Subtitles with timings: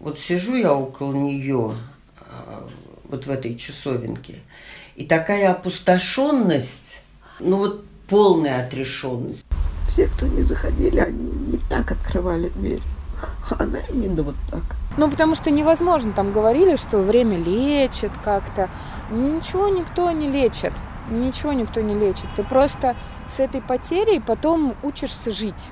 [0.00, 1.72] Вот сижу я около нее,
[3.04, 4.40] вот в этой часовенке,
[4.96, 7.02] и такая опустошенность,
[7.38, 9.46] ну вот полная отрешенность.
[9.88, 12.80] Все, кто не заходили, они не так открывали дверь.
[13.58, 14.62] Она именно вот так.
[14.96, 16.12] Ну, потому что невозможно.
[16.12, 18.70] Там говорили, что время лечит как-то.
[19.10, 20.72] Ничего никто не лечит.
[21.10, 22.26] Ничего никто не лечит.
[22.36, 22.96] Ты просто
[23.28, 25.70] с этой потерей потом учишься жить.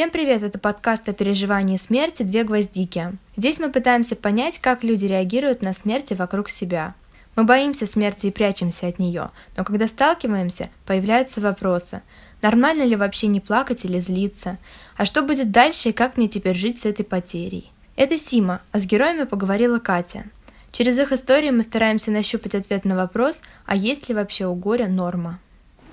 [0.00, 0.42] Всем привет!
[0.42, 3.12] Это подкаст о переживании смерти «Две гвоздики».
[3.36, 6.94] Здесь мы пытаемся понять, как люди реагируют на смерти вокруг себя.
[7.36, 12.00] Мы боимся смерти и прячемся от нее, но когда сталкиваемся, появляются вопросы.
[12.40, 14.56] Нормально ли вообще не плакать или злиться?
[14.96, 17.70] А что будет дальше и как мне теперь жить с этой потерей?
[17.94, 20.24] Это Сима, а с героями поговорила Катя.
[20.72, 24.88] Через их истории мы стараемся нащупать ответ на вопрос, а есть ли вообще у горя
[24.88, 25.40] норма?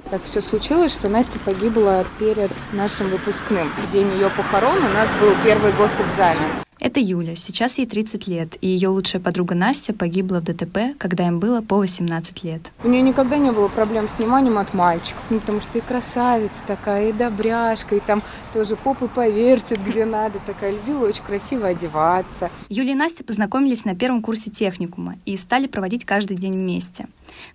[0.10, 3.70] Так все случилось, что Настя погибла перед нашим выпускным.
[3.86, 6.67] В день ее похорон у нас был первый госэкзамен.
[6.80, 11.28] Это Юля, сейчас ей 30 лет, и ее лучшая подруга Настя погибла в ДТП, когда
[11.28, 12.62] им было по 18 лет.
[12.84, 16.56] У нее никогда не было проблем с вниманием от мальчиков, ну, потому что и красавица
[16.68, 18.22] такая, и добряшка, и там
[18.54, 22.52] тоже попы повертит, где надо, такая любила очень красиво одеваться.
[22.70, 27.08] Юля и Настя познакомились на первом курсе техникума и стали проводить каждый день вместе.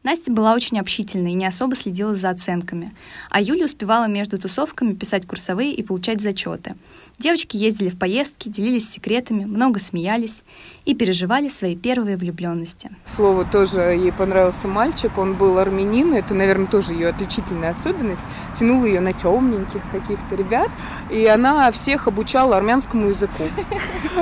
[0.03, 2.93] Настя была очень общительной и не особо следила за оценками,
[3.31, 6.75] а Юля успевала между тусовками писать курсовые и получать зачеты.
[7.23, 10.43] Девочки ездили в поездки, делились секретами, много смеялись
[10.85, 12.91] и переживали свои первые влюбленности.
[13.05, 18.23] Слово тоже ей понравился мальчик, он был армянин, это, наверное, тоже ее отличительная особенность.
[18.55, 20.69] Тянул ее на темненьких каких-то ребят,
[21.11, 23.45] и она всех обучала армянскому языку.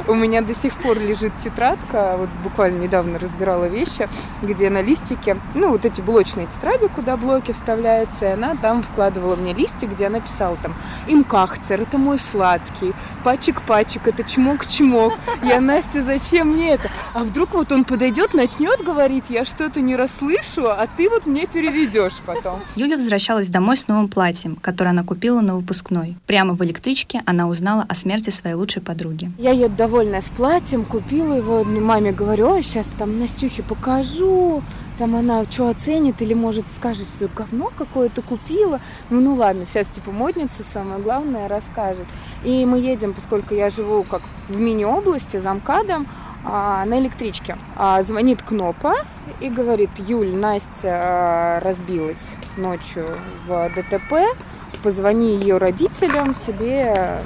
[0.07, 4.09] У меня до сих пор лежит тетрадка, вот буквально недавно разбирала вещи,
[4.43, 9.37] где на листике, ну, вот эти блочные тетради, куда блоки вставляются, и она там вкладывала
[9.37, 10.75] мне листик, где она писала там
[11.09, 12.93] «Имкахцер, это мой сладкий»,
[13.25, 15.15] «Пачек-пачек, это чмок-чмок».
[15.43, 16.91] Я, Настя, зачем мне это?
[17.15, 21.47] А вдруг вот он подойдет, начнет говорить, я что-то не расслышу, а ты вот мне
[21.47, 22.61] переведешь потом.
[22.77, 26.17] Юля возвращалась домой с новым платьем, которое она купила на выпускной.
[26.27, 29.33] Прямо в электричке она узнала о смерти своей лучшей подруги.
[29.39, 34.63] Я еду довольная с платьем, купила его, маме говорю, ой, сейчас там Настюхе покажу,
[35.01, 38.81] там она что оценит или может скажет, что говно какое-то купила.
[39.09, 42.07] Ну, ну ладно, сейчас типа модница самое главное расскажет.
[42.45, 46.07] И мы едем, поскольку я живу как в мини-области, за МКАДом,
[46.45, 47.57] а, на электричке.
[47.77, 48.93] А, звонит Кнопа
[49.41, 52.23] и говорит, Юль, Настя а, разбилась
[52.59, 53.07] ночью
[53.47, 54.37] в ДТП,
[54.83, 57.23] позвони ее родителям, тебе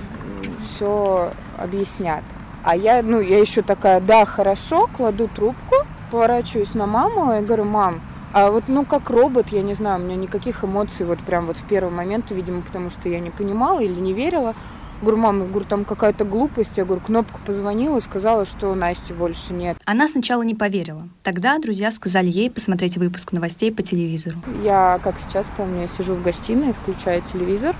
[0.64, 2.22] все объяснят.
[2.62, 5.73] А я, ну, я еще такая, да, хорошо, кладу трубку,
[6.14, 8.00] поворачиваюсь на маму и говорю, мам,
[8.32, 11.56] а вот, ну, как робот, я не знаю, у меня никаких эмоций вот прям вот
[11.56, 14.54] в первый момент, видимо, потому что я не понимала или не верила.
[15.03, 16.76] Говорю, мам, я говорю, там какая-то глупость.
[16.76, 19.76] Я говорю, кнопка позвонила, сказала, что Насти больше нет.
[19.86, 21.03] Она сначала не поверила.
[21.24, 24.36] Тогда друзья сказали ей посмотреть выпуск новостей по телевизору.
[24.62, 27.74] Я, как сейчас помню, я сижу в гостиной, включаю телевизор,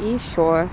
[0.00, 0.68] и все.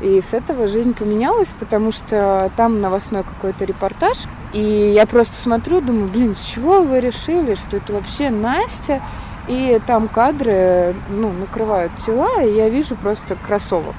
[0.00, 4.24] И с этого жизнь поменялась, потому что там новостной какой-то репортаж.
[4.52, 4.60] И
[4.94, 9.00] я просто смотрю, думаю, блин, с чего вы решили, что это вообще Настя?
[9.48, 13.94] И там кадры, ну, накрывают тела, и я вижу просто кроссовок.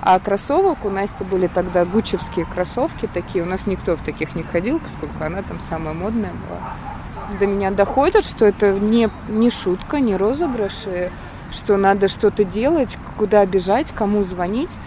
[0.00, 3.44] А кроссовок у Насти были тогда гучевские кроссовки такие.
[3.44, 7.38] У нас никто в таких не ходил, поскольку она там самая модная была.
[7.38, 11.10] До меня доходит, что это не, не шутка, не розыгрыши,
[11.50, 14.78] что надо что-то делать, куда бежать, кому звонить.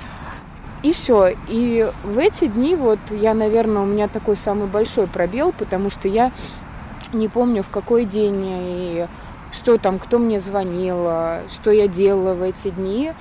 [0.84, 1.36] И все.
[1.48, 6.08] И в эти дни вот я, наверное, у меня такой самый большой пробел, потому что
[6.08, 6.32] я
[7.14, 9.08] не помню, в какой день и
[9.52, 11.06] что там, кто мне звонил,
[11.50, 13.12] что я делала в эти дни.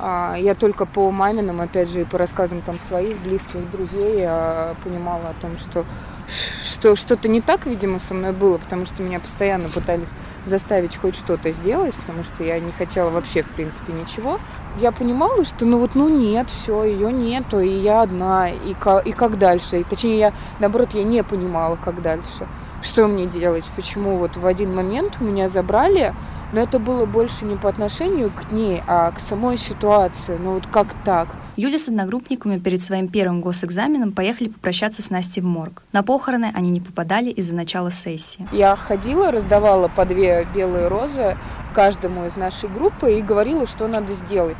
[0.00, 4.76] А, я только по маминым, опять же, и по рассказам там своих близких друзей я
[4.84, 5.84] понимала о том, что
[6.28, 10.10] что что-то не так, видимо, со мной было, потому что меня постоянно пытались
[10.48, 14.40] заставить хоть что-то сделать, потому что я не хотела вообще, в принципе, ничего.
[14.80, 19.06] Я понимала, что ну вот, ну нет, все, ее нету, и я одна, и, как,
[19.06, 19.80] и как дальше.
[19.80, 22.46] И, точнее, я, наоборот, я не понимала, как дальше.
[22.82, 26.14] Что мне делать, почему вот в один момент меня забрали,
[26.52, 30.38] но это было больше не по отношению к ней, а к самой ситуации.
[30.40, 31.28] Ну вот как так?
[31.56, 35.82] Юля с одногруппниками перед своим первым госэкзаменом поехали попрощаться с Настей в морг.
[35.92, 38.48] На похороны они не попадали из-за начала сессии.
[38.52, 41.36] Я ходила, раздавала по две белые розы
[41.74, 44.58] каждому из нашей группы и говорила, что надо сделать.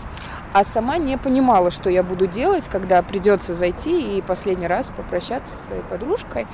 [0.52, 5.55] А сама не понимала, что я буду делать, когда придется зайти и последний раз попрощаться
[5.55, 6.46] со своей подружкой.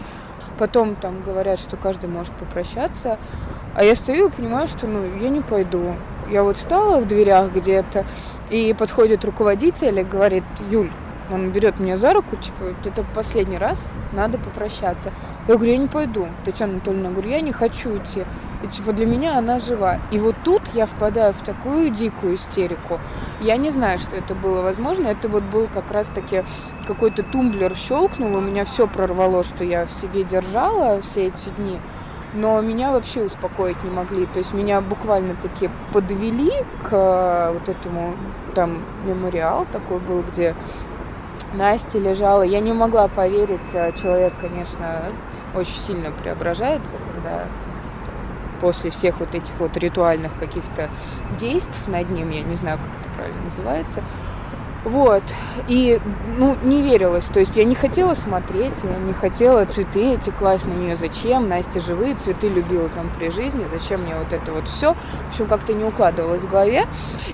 [0.59, 3.19] Потом там говорят, что каждый может попрощаться.
[3.75, 5.95] А я стою и понимаю, что ну, я не пойду.
[6.31, 8.07] Я вот встала в дверях где-то,
[8.51, 10.91] и подходит руководитель и говорит, Юль,
[11.31, 13.83] он берет меня за руку, типа, это последний раз,
[14.13, 15.11] надо попрощаться.
[15.49, 16.29] Я говорю, я не пойду.
[16.45, 18.25] Татьяна Анатольевна, говорю, я не хочу идти.
[18.63, 19.99] И типа для меня она жива.
[20.11, 22.99] И вот тут я впадаю в такую дикую истерику.
[23.43, 25.09] Я не знаю, что это было возможно.
[25.09, 26.45] Это вот был как раз-таки
[26.87, 31.79] какой-то тумблер щелкнул, у меня все прорвало, что я в себе держала все эти дни.
[32.33, 34.27] Но меня вообще успокоить не могли.
[34.27, 38.15] То есть меня буквально-таки подвели к э, вот этому
[38.55, 40.55] там мемориал такой был, где
[41.55, 42.43] Настя лежала.
[42.43, 45.03] Я не могла поверить, а человек, конечно,
[45.55, 47.45] очень сильно преображается, когда
[48.61, 50.89] после всех вот этих вот ритуальных каких-то
[51.39, 54.03] действий над ним, я не знаю, как это правильно называется,
[54.85, 55.23] вот.
[55.69, 55.99] И,
[56.37, 57.27] ну, не верилось.
[57.27, 60.97] То есть я не хотела смотреть, я не хотела цветы эти класть на нее.
[60.97, 61.49] Зачем?
[61.49, 63.65] Настя живые цветы любила там при жизни.
[63.71, 64.95] Зачем мне вот это вот все?
[64.95, 66.85] В общем, как-то не укладывалось в голове.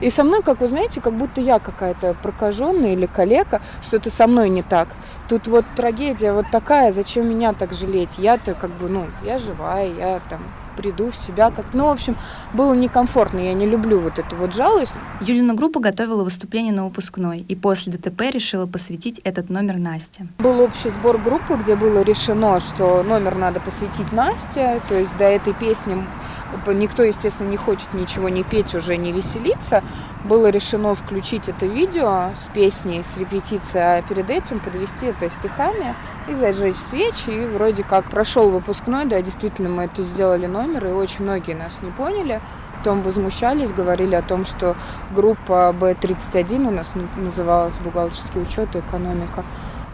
[0.00, 4.26] И со мной, как вы знаете, как будто я какая-то прокаженная или калека, что-то со
[4.26, 4.88] мной не так.
[5.29, 8.19] Тут вот трагедия вот такая, зачем меня так жалеть?
[8.19, 10.41] Я-то как бы, ну, я живая, я там
[10.76, 12.17] приду в себя как ну в общем
[12.52, 14.94] было некомфортно я не люблю вот эту вот жалость.
[15.20, 20.26] Юлина группа готовила выступление на выпускной и после ДТП решила посвятить этот номер Насте.
[20.38, 25.25] Был общий сбор группы где было решено что номер надо посвятить Насте то есть до
[25.25, 26.05] этой песни
[26.67, 29.82] никто, естественно, не хочет ничего не петь, уже не веселиться,
[30.25, 35.94] было решено включить это видео с песней, с репетицией, а перед этим подвести это стихами
[36.29, 37.31] и зажечь свечи.
[37.31, 41.81] И вроде как прошел выпускной, да, действительно, мы это сделали номер, и очень многие нас
[41.82, 42.41] не поняли.
[42.79, 44.75] Потом возмущались, говорили о том, что
[45.14, 49.44] группа B31 у нас называлась «Бухгалтерский учет и экономика»,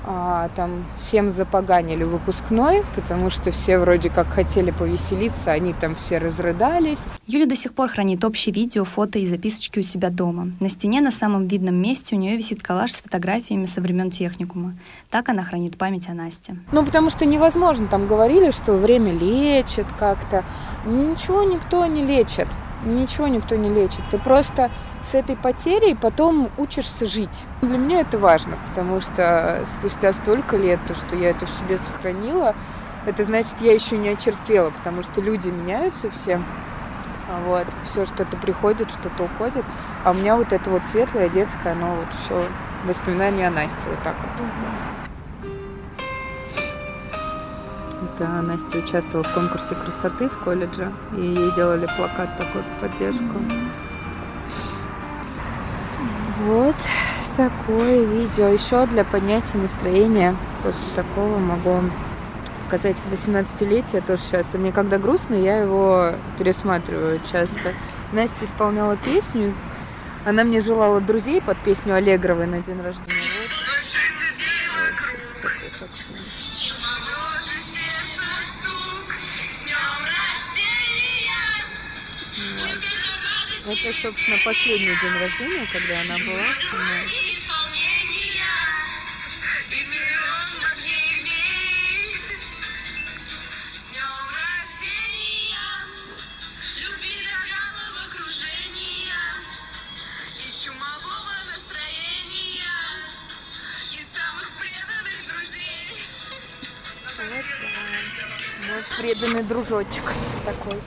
[0.06, 6.18] а, там всем запоганили выпускной, потому что все вроде как хотели повеселиться, они там все
[6.18, 7.00] разрыдались.
[7.26, 10.52] Юля до сих пор хранит общие видео, фото и записочки у себя дома.
[10.60, 14.76] На стене на самом видном месте у нее висит коллаж с фотографиями со времен техникума.
[15.10, 16.56] Так она хранит память о Насте.
[16.70, 17.88] Ну, потому что невозможно.
[17.88, 20.44] Там говорили, что время лечит как-то.
[20.86, 22.46] Ничего никто не лечит.
[22.84, 24.02] Ничего никто не лечит.
[24.10, 24.70] Ты просто
[25.10, 27.44] с этой потерей потом учишься жить.
[27.62, 31.78] Для меня это важно, потому что спустя столько лет, то, что я это в себе
[31.78, 32.54] сохранила,
[33.06, 36.40] это значит, я еще не очерствела, потому что люди меняются все.
[37.46, 39.64] Вот, все что-то приходит, что-то уходит.
[40.04, 42.44] А у меня вот это вот светлое, детское, оно вот все
[42.84, 44.46] воспоминания о Насте, вот так вот.
[48.02, 53.34] Это Настя участвовала в конкурсе красоты в колледже, и ей делали плакат такой в поддержку.
[56.46, 56.76] Вот
[57.36, 58.46] такое видео.
[58.46, 61.80] Еще для поднятия настроения после такого могу
[62.64, 64.54] показать 18-летие тоже сейчас.
[64.54, 67.72] И мне когда грустно, я его пересматриваю часто.
[68.12, 69.54] Настя исполняла песню.
[70.24, 73.20] Она мне желала друзей под песню Аллегровой на день рождения.
[83.68, 87.08] Это, собственно, последний день рождения, когда она была со мной.
[108.68, 110.04] Вот, преданный дружочек
[110.44, 110.80] такой.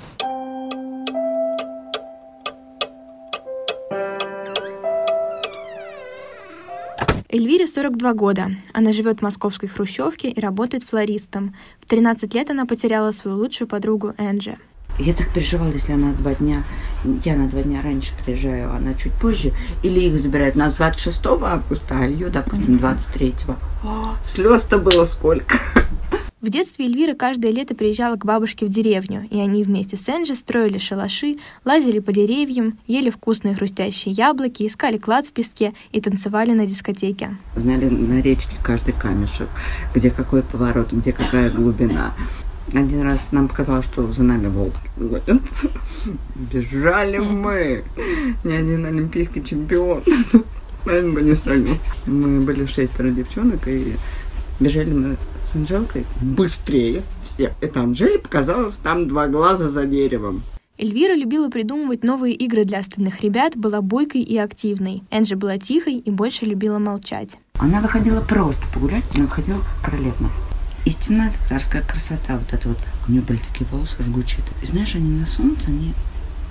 [7.59, 8.47] Эльвире 42 года.
[8.71, 11.53] Она живет в московской хрущевке и работает флористом.
[11.81, 14.55] В 13 лет она потеряла свою лучшую подругу Энджи.
[14.97, 16.63] Я так переживала, если она два дня,
[17.25, 19.51] я на два дня раньше приезжаю, она чуть позже,
[19.83, 23.35] или их забирают нас 26 августа, а ее, допустим, 23.
[24.23, 25.59] Слез-то было сколько.
[26.41, 30.35] В детстве Эльвира каждое лето приезжала к бабушке в деревню, и они вместе с Энджи
[30.35, 36.53] строили шалаши, лазили по деревьям, ели вкусные хрустящие яблоки, искали клад в песке и танцевали
[36.53, 37.35] на дискотеке.
[37.57, 39.49] Знали на речке каждый камешек,
[39.93, 42.13] где какой поворот, где какая глубина.
[42.73, 44.73] Один раз нам показалось, что за нами волк
[46.53, 47.83] Бежали мы.
[48.45, 50.03] Ни один олимпийский чемпион.
[50.85, 51.81] Наверное, бы не сравнить.
[52.05, 53.93] Мы были шестеро девчонок, и
[54.59, 55.17] бежали мы
[55.51, 57.51] с Анжелкой быстрее всех.
[57.61, 60.43] Это Анжеле показалось там два глаза за деревом.
[60.77, 65.03] Эльвира любила придумывать новые игры для остальных ребят, была бойкой и активной.
[65.11, 67.37] Энджи была тихой и больше любила молчать.
[67.57, 70.29] Она выходила просто погулять, она выходила королевна.
[70.85, 72.77] Истинная татарская красота, вот это вот.
[73.07, 74.39] У нее были такие волосы жгучие.
[74.63, 75.93] И знаешь, они на солнце, они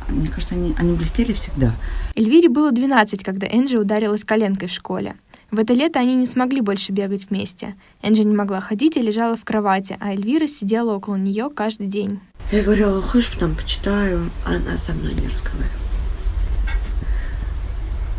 [0.09, 1.73] мне кажется, они, они блестели всегда.
[2.15, 5.17] Эльвире было 12, когда Энджи ударилась коленкой в школе.
[5.51, 7.75] В это лето они не смогли больше бегать вместе.
[8.03, 12.21] Энджи не могла ходить и лежала в кровати, а Эльвира сидела около нее каждый день.
[12.53, 15.89] Я говорила, хочешь, потом почитаю, а она со мной не разговаривала.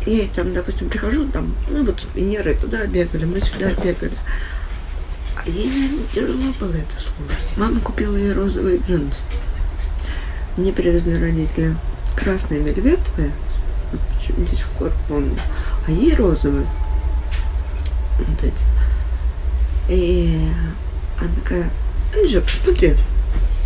[0.06, 4.16] И там, допустим, прихожу, там, ну вот с Венерой туда бегали, мы сюда бегали.
[5.36, 7.56] А ей, наверное, тяжело было это слушать.
[7.56, 9.22] Мама купила ей розовые джинсы.
[10.56, 11.76] Мне привезли родители
[12.16, 13.30] красные вельветовые,
[14.36, 15.36] до сих пор помню,
[15.86, 16.66] а ей розовые.
[18.26, 18.64] Вот эти.
[19.88, 20.48] И
[21.18, 21.70] она такая,
[22.14, 22.94] Анжа, посмотри,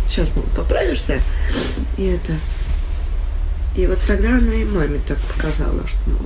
[0.07, 1.19] сейчас, мол, поправишься.
[1.97, 2.33] И это...
[3.75, 6.17] И вот тогда она и маме так показала, что, ну,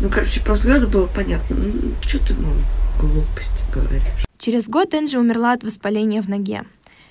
[0.00, 2.54] ну, короче, по взгляду было понятно, ну, что ты, мол,
[3.00, 4.26] глупости говоришь.
[4.38, 6.64] Через год Энджи умерла от воспаления в ноге.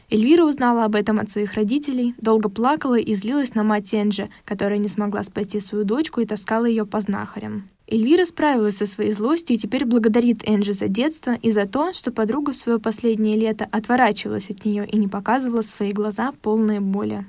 [0.09, 4.77] Эльвира узнала об этом от своих родителей, долго плакала и злилась на мать Энджи, которая
[4.77, 7.67] не смогла спасти свою дочку и таскала ее по знахарям.
[7.89, 12.11] Эльвира справилась со своей злостью и теперь благодарит Энджи за детство и за то, что
[12.11, 17.25] подруга в свое последнее лето отворачивалась от нее и не показывала свои глаза полные боли.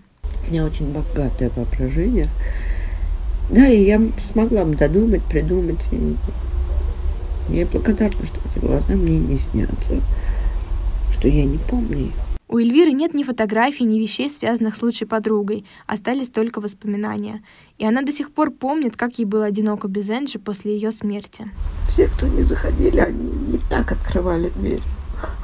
[0.46, 2.28] У меня очень богатое воображение.
[3.50, 4.00] Да, и я
[4.32, 5.84] смогла бы додумать, придумать.
[5.90, 10.00] И я благодарна, что эти глаза мне не снятся,
[11.12, 12.27] что я не помню их.
[12.50, 17.42] У Эльвиры нет ни фотографий, ни вещей, связанных с лучшей подругой, остались только воспоминания.
[17.76, 21.50] И она до сих пор помнит, как ей было одиноко без Энджи после ее смерти.
[21.90, 24.80] Все, кто не заходили, они не так открывали дверь.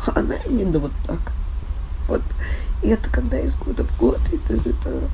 [0.07, 1.21] Она именно вот так.
[2.09, 2.23] Вот.
[2.83, 5.11] И это когда из года в год, и ты, это,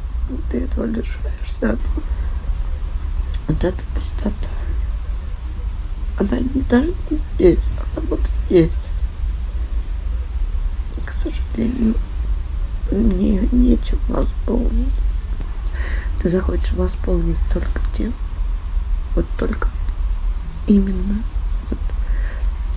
[0.52, 1.76] ты этого лишаешься.
[3.48, 4.48] Вот эта пустота.
[6.20, 8.89] Она не даже не здесь, она вот здесь
[11.20, 11.94] сожалению,
[12.90, 14.88] не, нечем восполнить.
[16.20, 18.12] Ты захочешь восполнить только тем,
[19.14, 19.68] вот только
[20.66, 21.22] именно
[21.68, 21.78] вот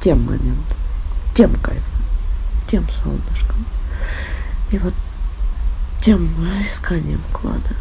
[0.02, 0.78] тем моментом,
[1.36, 2.04] тем кайфом,
[2.70, 3.66] тем солнышком.
[4.72, 4.94] И вот
[6.00, 6.26] тем
[6.62, 7.76] исканием клада.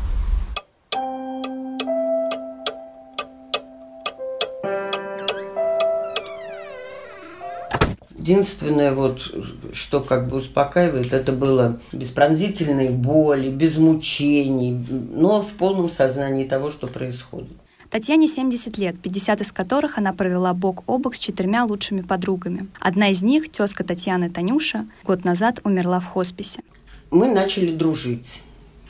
[8.23, 9.35] Единственное, вот,
[9.73, 14.71] что как бы успокаивает, это было без пронзительной боли, без мучений,
[15.12, 17.57] но в полном сознании того, что происходит.
[17.91, 22.69] Татьяне 70 лет, 50 из которых она провела бок о бок с четырьмя лучшими подругами.
[22.79, 26.62] Одна из них, тезка Татьяны Танюша, год назад умерла в хосписе.
[27.11, 28.41] Мы начали дружить.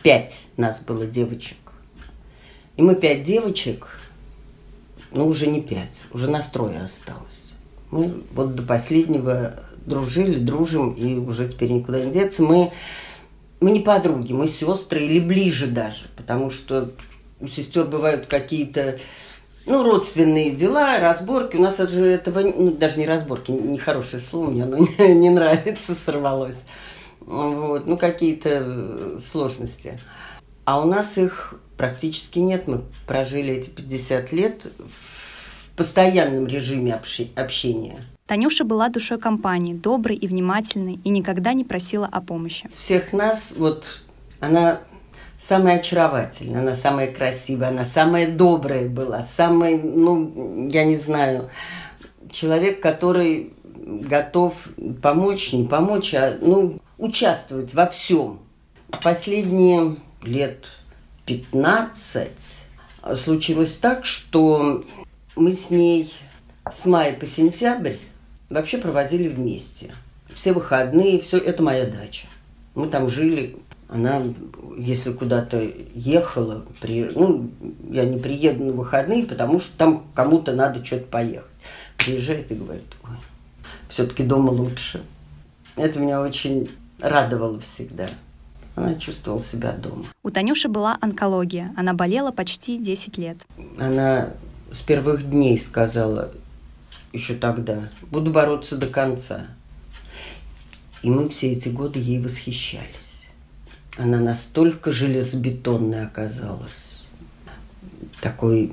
[0.03, 1.57] Пять нас было девочек.
[2.77, 3.99] И мы пять девочек,
[5.11, 7.42] ну уже не пять, уже настрое осталось.
[7.93, 12.43] Мы вот до последнего дружили, дружим, и уже теперь никуда не деться.
[12.43, 12.73] Мы,
[13.61, 16.91] мы не подруги, мы сестры или ближе даже, потому что
[17.39, 18.99] у сестер бывают какие-то
[19.67, 21.57] ну, родственные дела, разборки.
[21.57, 25.95] У нас же этого, ну, даже не разборки, нехорошее слово, мне оно не, не нравится,
[25.95, 26.59] сорвалось.
[27.21, 30.01] Вот, ну, какие-то сложности.
[30.65, 32.67] А у нас их практически нет.
[32.69, 34.67] Мы прожили эти 50 лет
[35.77, 37.01] постоянном режиме
[37.35, 37.97] общения.
[38.27, 42.69] Танюша была душой компании, доброй и внимательной, и никогда не просила о помощи.
[42.69, 44.03] Всех нас, вот,
[44.41, 44.81] она
[45.39, 51.51] самая очаровательная, она самая красивая, она самая добрая была, самая, ну, я не знаю,
[52.31, 54.69] человек, который готов
[55.03, 58.39] помочь, не помочь, а, ну, участвовать во всем.
[59.03, 60.67] Последние лет
[61.27, 62.31] 15
[63.15, 64.85] случилось так, что
[65.37, 66.13] мы с ней
[66.71, 67.97] с мая по сентябрь
[68.51, 69.93] вообще проводили вместе.
[70.33, 72.27] Все выходные, все это моя дача.
[72.75, 73.57] Мы там жили.
[73.89, 74.23] Она,
[74.79, 77.51] если куда-то ехала, при, ну,
[77.91, 81.51] я не приеду на выходные, потому что там кому-то надо что-то поехать.
[81.99, 83.17] Приезжает и говорит, ой,
[83.91, 85.03] все-таки дома лучше.
[85.77, 86.71] Это меня очень
[87.01, 88.09] радовало всегда.
[88.75, 90.07] Она чувствовала себя дома.
[90.23, 91.75] У Танюши была онкология.
[91.77, 93.37] Она болела почти 10 лет.
[93.79, 94.31] Она
[94.73, 96.33] с первых дней сказала
[97.13, 99.47] еще тогда, буду бороться до конца.
[101.03, 103.27] И мы все эти годы ей восхищались.
[103.99, 107.03] Она настолько железобетонной оказалась,
[108.21, 108.73] такой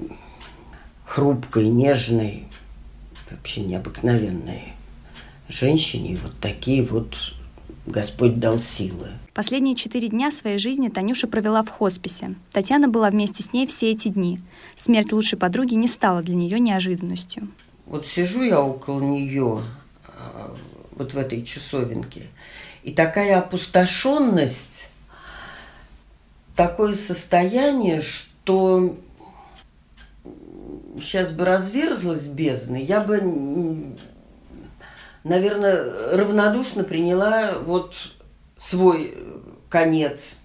[1.06, 2.48] хрупкой, нежной,
[3.30, 4.74] вообще необыкновенной
[5.50, 6.14] женщине.
[6.14, 7.18] И вот такие вот
[7.86, 9.10] Господь дал силы.
[9.40, 12.36] Последние четыре дня своей жизни Танюша провела в хосписе.
[12.52, 14.38] Татьяна была вместе с ней все эти дни.
[14.76, 17.48] Смерть лучшей подруги не стала для нее неожиданностью.
[17.86, 19.62] Вот сижу я около нее,
[20.08, 20.54] а,
[20.92, 22.28] вот в этой часовенке,
[22.84, 24.90] и такая опустошенность,
[26.58, 28.98] такое состояние, что
[31.00, 33.96] сейчас бы разверзлась бездна, я бы,
[35.24, 37.96] наверное, равнодушно приняла вот
[38.60, 39.18] свой
[39.70, 40.40] конец.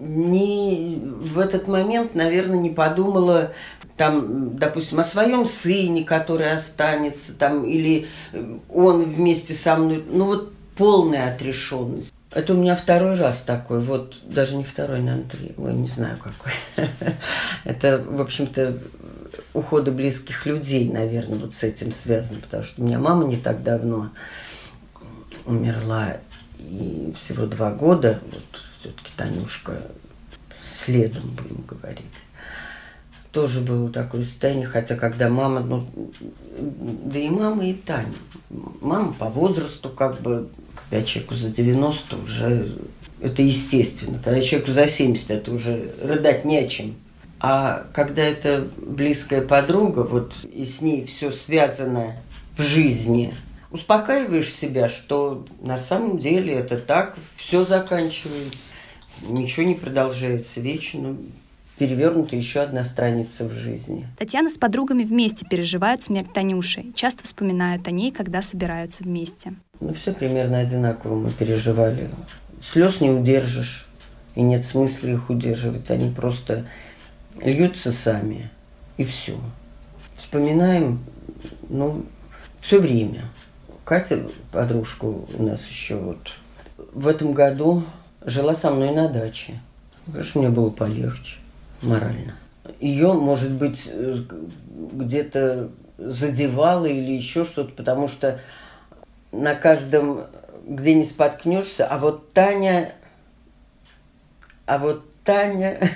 [0.00, 3.52] Не, в этот момент, наверное, не подумала
[3.96, 8.06] там, допустим, о своем сыне, который останется, там, или
[8.72, 10.02] он вместе со мной.
[10.10, 12.12] Ну вот полная отрешенность.
[12.32, 16.16] Это у меня второй раз такой, вот даже не второй, наверное, три, ой, не знаю
[16.16, 16.52] какой.
[17.64, 18.78] Это, в общем-то,
[19.52, 23.62] ухода близких людей, наверное, вот с этим связано, потому что у меня мама не так
[23.62, 24.10] давно
[25.44, 26.18] умерла,
[26.60, 29.82] и всего два года, вот все-таки Танюшка
[30.84, 32.04] следом, будем говорить.
[33.32, 35.86] Тоже было такое состояние, хотя когда мама, ну,
[36.58, 38.12] да и мама, и Таня.
[38.80, 42.76] Мама по возрасту, как бы, когда человеку за 90 уже,
[43.20, 44.18] это естественно.
[44.22, 46.96] Когда человеку за 70, это уже рыдать не о чем.
[47.38, 52.16] А когда это близкая подруга, вот и с ней все связано
[52.56, 53.32] в жизни,
[53.70, 58.74] успокаиваешь себя, что на самом деле это так, все заканчивается,
[59.26, 61.16] ничего не продолжается вечно,
[61.78, 64.06] перевернута еще одна страница в жизни.
[64.18, 69.54] Татьяна с подругами вместе переживают смерть Танюши, часто вспоминают о ней, когда собираются вместе.
[69.80, 72.10] Ну, все примерно одинаково мы переживали.
[72.62, 73.88] Слез не удержишь,
[74.34, 76.66] и нет смысла их удерживать, они просто
[77.40, 78.50] льются сами,
[78.98, 79.38] и все.
[80.16, 81.00] Вспоминаем,
[81.70, 82.04] ну,
[82.60, 83.24] все время.
[83.90, 84.20] Катя,
[84.52, 86.18] подружка у нас еще вот
[86.92, 87.82] в этом году
[88.24, 89.58] жила со мной на даче.
[90.06, 91.38] Конечно, мне было полегче
[91.82, 92.36] морально.
[92.78, 94.22] Ее, может быть, э,
[94.92, 98.38] где-то задевало или еще что-то, потому что
[99.32, 100.26] на каждом,
[100.68, 102.92] где не споткнешься, а вот Таня,
[104.66, 105.90] а вот Таня...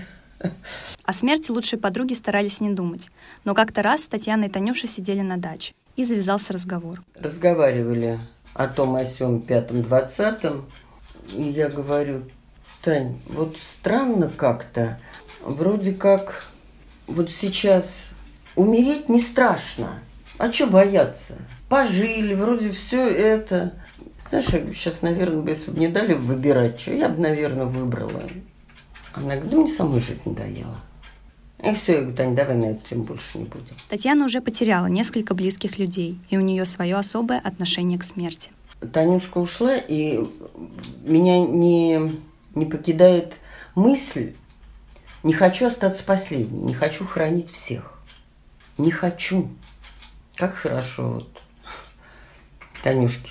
[1.04, 3.10] О смерти лучшей подруги старались не думать.
[3.44, 5.74] Но как-то раз Татьяна и Танюша сидели на даче.
[5.96, 7.02] И завязался разговор.
[7.14, 8.18] Разговаривали
[8.52, 10.66] о том, о сём, пятом, двадцатом.
[11.32, 12.22] И я говорю,
[12.82, 14.98] Тань, вот странно как-то.
[15.42, 16.46] Вроде как
[17.06, 18.06] вот сейчас
[18.56, 20.00] умереть не страшно.
[20.38, 21.36] А что бояться?
[21.68, 23.74] Пожили, вроде все это.
[24.28, 28.22] Знаешь, я сейчас, наверное, если бы не дали выбирать, что я бы, наверное, выбрала.
[29.12, 30.76] Она говорит, да мне самой жить надоело.
[31.62, 33.74] И все, я говорю, Таня, давай на эту тему больше не будем.
[33.88, 38.50] Татьяна уже потеряла несколько близких людей, и у нее свое особое отношение к смерти.
[38.92, 40.20] Танюшка ушла, и
[41.04, 42.12] меня не,
[42.54, 43.34] не покидает
[43.74, 44.34] мысль,
[45.22, 47.98] не хочу остаться последней, не хочу хранить всех.
[48.76, 49.48] Не хочу.
[50.36, 51.28] Как хорошо вот
[52.82, 53.30] Танюшке.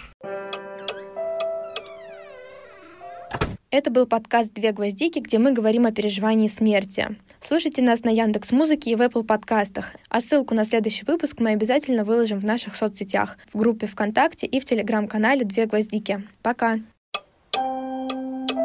[3.70, 7.18] Это был подкаст «Две гвоздики», где мы говорим о переживании смерти.
[7.46, 9.92] Слушайте нас на Яндекс Музыке и в Apple подкастах.
[10.08, 14.62] А ссылку на следующий выпуск мы обязательно выложим в наших соцсетях, в группе ВКонтакте и
[14.62, 16.24] в телеграм-канале «Две гвоздики».
[16.42, 16.80] Пока!
[17.56, 18.63] thank you